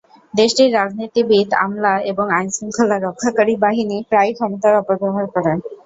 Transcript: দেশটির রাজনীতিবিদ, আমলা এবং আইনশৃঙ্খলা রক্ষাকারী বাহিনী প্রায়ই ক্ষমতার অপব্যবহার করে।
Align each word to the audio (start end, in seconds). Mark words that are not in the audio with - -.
দেশটির 0.33 0.69
রাজনীতিবিদ, 0.73 1.49
আমলা 1.63 1.93
এবং 2.11 2.25
আইনশৃঙ্খলা 2.37 2.97
রক্ষাকারী 2.99 3.53
বাহিনী 3.65 3.97
প্রায়ই 4.09 4.35
ক্ষমতার 4.37 4.73
অপব্যবহার 4.81 5.25
করে। 5.33 5.51